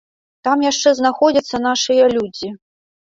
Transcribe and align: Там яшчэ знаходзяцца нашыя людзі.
Там 0.47 0.63
яшчэ 0.71 0.93
знаходзяцца 1.01 1.61
нашыя 1.69 2.09
людзі. 2.19 2.53